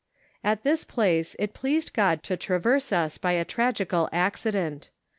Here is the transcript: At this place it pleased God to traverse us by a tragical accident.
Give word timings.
At 0.43 0.63
this 0.63 0.83
place 0.83 1.35
it 1.37 1.53
pleased 1.53 1.93
God 1.93 2.23
to 2.23 2.35
traverse 2.35 2.91
us 2.91 3.19
by 3.19 3.33
a 3.33 3.45
tragical 3.45 4.09
accident. 4.11 4.89